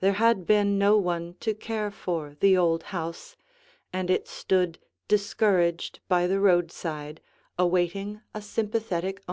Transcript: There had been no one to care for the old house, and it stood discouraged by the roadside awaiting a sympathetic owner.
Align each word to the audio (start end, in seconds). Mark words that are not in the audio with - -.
There 0.00 0.14
had 0.14 0.46
been 0.46 0.78
no 0.78 0.96
one 0.96 1.34
to 1.40 1.52
care 1.52 1.90
for 1.90 2.36
the 2.40 2.56
old 2.56 2.84
house, 2.84 3.36
and 3.92 4.08
it 4.08 4.26
stood 4.26 4.78
discouraged 5.08 6.00
by 6.08 6.26
the 6.26 6.40
roadside 6.40 7.20
awaiting 7.58 8.22
a 8.34 8.40
sympathetic 8.40 9.22
owner. 9.28 9.30